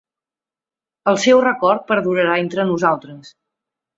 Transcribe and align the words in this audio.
El 1.11 1.19
seu 1.25 1.41
record 1.43 1.83
perdurarà 1.91 2.39
entre 2.45 2.67
nosaltres. 2.73 3.33